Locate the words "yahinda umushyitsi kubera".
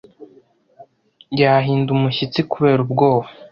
1.41-2.79